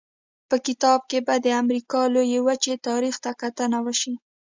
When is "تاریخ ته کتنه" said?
2.87-3.77